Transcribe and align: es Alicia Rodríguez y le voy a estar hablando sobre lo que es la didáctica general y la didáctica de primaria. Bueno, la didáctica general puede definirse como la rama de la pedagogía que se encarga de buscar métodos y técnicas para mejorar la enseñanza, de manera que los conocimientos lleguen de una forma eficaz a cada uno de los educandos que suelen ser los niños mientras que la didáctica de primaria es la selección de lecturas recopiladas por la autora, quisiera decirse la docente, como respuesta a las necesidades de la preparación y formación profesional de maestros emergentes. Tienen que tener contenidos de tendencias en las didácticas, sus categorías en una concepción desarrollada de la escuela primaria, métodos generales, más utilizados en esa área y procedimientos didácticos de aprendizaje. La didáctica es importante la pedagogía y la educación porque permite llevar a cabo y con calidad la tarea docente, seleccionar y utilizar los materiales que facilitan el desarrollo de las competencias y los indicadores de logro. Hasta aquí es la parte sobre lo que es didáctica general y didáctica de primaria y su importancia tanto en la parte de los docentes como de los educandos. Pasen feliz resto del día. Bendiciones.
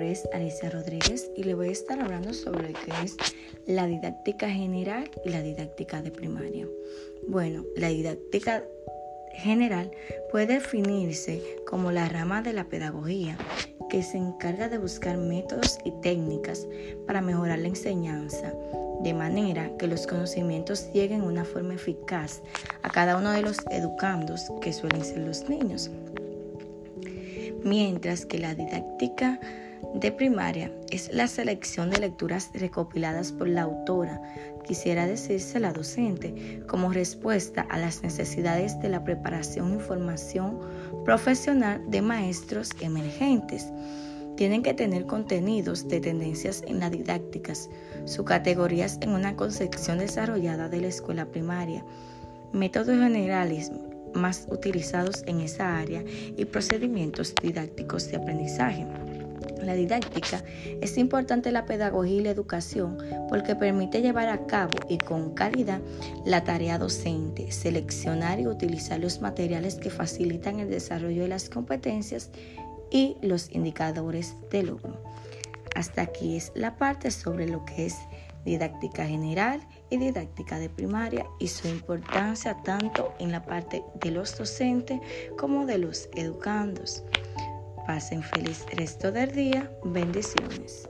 es 0.00 0.28
Alicia 0.32 0.70
Rodríguez 0.70 1.30
y 1.36 1.42
le 1.42 1.54
voy 1.54 1.68
a 1.68 1.72
estar 1.72 2.00
hablando 2.00 2.32
sobre 2.32 2.68
lo 2.68 2.78
que 2.78 2.92
es 3.02 3.16
la 3.66 3.86
didáctica 3.86 4.48
general 4.48 5.10
y 5.24 5.30
la 5.30 5.42
didáctica 5.42 6.02
de 6.02 6.10
primaria. 6.10 6.68
Bueno, 7.26 7.64
la 7.76 7.88
didáctica 7.88 8.62
general 9.32 9.90
puede 10.30 10.54
definirse 10.54 11.42
como 11.66 11.90
la 11.90 12.08
rama 12.08 12.42
de 12.42 12.52
la 12.52 12.64
pedagogía 12.64 13.36
que 13.90 14.02
se 14.02 14.18
encarga 14.18 14.68
de 14.68 14.78
buscar 14.78 15.16
métodos 15.16 15.78
y 15.84 15.90
técnicas 16.00 16.66
para 17.06 17.20
mejorar 17.20 17.58
la 17.58 17.68
enseñanza, 17.68 18.54
de 19.02 19.14
manera 19.14 19.70
que 19.78 19.88
los 19.88 20.06
conocimientos 20.06 20.92
lleguen 20.92 21.22
de 21.22 21.28
una 21.28 21.44
forma 21.44 21.74
eficaz 21.74 22.40
a 22.82 22.90
cada 22.90 23.16
uno 23.16 23.32
de 23.32 23.42
los 23.42 23.56
educandos 23.70 24.42
que 24.60 24.72
suelen 24.72 25.04
ser 25.04 25.18
los 25.18 25.48
niños 25.48 25.90
mientras 27.64 28.26
que 28.26 28.38
la 28.38 28.54
didáctica 28.54 29.40
de 29.94 30.12
primaria 30.12 30.72
es 30.90 31.12
la 31.12 31.26
selección 31.26 31.90
de 31.90 31.98
lecturas 31.98 32.50
recopiladas 32.54 33.32
por 33.32 33.48
la 33.48 33.62
autora, 33.62 34.20
quisiera 34.66 35.06
decirse 35.06 35.60
la 35.60 35.72
docente, 35.72 36.62
como 36.66 36.92
respuesta 36.92 37.66
a 37.70 37.78
las 37.78 38.02
necesidades 38.02 38.78
de 38.80 38.88
la 38.88 39.04
preparación 39.04 39.76
y 39.76 39.80
formación 39.80 40.58
profesional 41.04 41.82
de 41.88 42.02
maestros 42.02 42.70
emergentes. 42.80 43.68
Tienen 44.36 44.62
que 44.62 44.74
tener 44.74 45.06
contenidos 45.06 45.86
de 45.86 46.00
tendencias 46.00 46.64
en 46.66 46.80
las 46.80 46.90
didácticas, 46.90 47.70
sus 48.04 48.24
categorías 48.24 48.98
en 49.00 49.10
una 49.10 49.36
concepción 49.36 49.98
desarrollada 49.98 50.68
de 50.68 50.80
la 50.80 50.88
escuela 50.88 51.26
primaria, 51.26 51.84
métodos 52.52 52.98
generales, 52.98 53.70
más 54.14 54.46
utilizados 54.50 55.22
en 55.26 55.40
esa 55.40 55.78
área 55.78 56.02
y 56.36 56.44
procedimientos 56.44 57.34
didácticos 57.42 58.10
de 58.10 58.16
aprendizaje. 58.16 58.86
La 59.62 59.74
didáctica 59.74 60.44
es 60.82 60.98
importante 60.98 61.50
la 61.50 61.64
pedagogía 61.64 62.16
y 62.16 62.22
la 62.24 62.30
educación 62.30 62.98
porque 63.28 63.56
permite 63.56 64.02
llevar 64.02 64.28
a 64.28 64.46
cabo 64.46 64.72
y 64.88 64.98
con 64.98 65.34
calidad 65.34 65.80
la 66.26 66.44
tarea 66.44 66.78
docente, 66.78 67.50
seleccionar 67.50 68.40
y 68.40 68.46
utilizar 68.46 69.00
los 69.00 69.20
materiales 69.22 69.76
que 69.76 69.90
facilitan 69.90 70.60
el 70.60 70.68
desarrollo 70.68 71.22
de 71.22 71.28
las 71.28 71.48
competencias 71.48 72.30
y 72.90 73.16
los 73.22 73.50
indicadores 73.52 74.34
de 74.50 74.64
logro. 74.64 75.02
Hasta 75.74 76.02
aquí 76.02 76.36
es 76.36 76.52
la 76.54 76.76
parte 76.76 77.10
sobre 77.10 77.48
lo 77.48 77.64
que 77.64 77.86
es 77.86 77.96
didáctica 78.44 79.06
general 79.06 79.66
y 79.90 79.96
didáctica 79.96 80.58
de 80.58 80.68
primaria 80.68 81.26
y 81.38 81.48
su 81.48 81.68
importancia 81.68 82.56
tanto 82.62 83.14
en 83.18 83.32
la 83.32 83.44
parte 83.44 83.82
de 84.00 84.10
los 84.10 84.36
docentes 84.36 85.00
como 85.38 85.66
de 85.66 85.78
los 85.78 86.08
educandos. 86.14 87.04
Pasen 87.86 88.22
feliz 88.22 88.64
resto 88.76 89.12
del 89.12 89.32
día. 89.32 89.70
Bendiciones. 89.84 90.88